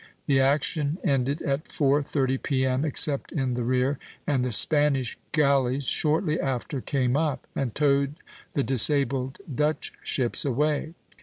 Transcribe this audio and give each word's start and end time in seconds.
The 0.25 0.39
action 0.41 0.97
ended 1.03 1.43
at 1.43 1.65
4.30 1.65 2.41
P.M., 2.41 2.83
except 2.83 3.31
in 3.31 3.53
the 3.53 3.63
rear, 3.63 3.99
and 4.25 4.43
the 4.43 4.51
Spanish 4.51 5.15
galleys 5.31 5.83
shortly 5.85 6.39
after 6.41 6.81
came 6.81 7.15
up 7.15 7.45
and 7.55 7.75
towed 7.75 8.15
the 8.53 8.63
disabled 8.63 9.37
Dutch 9.53 9.93
ships 10.01 10.43
away. 10.43 10.95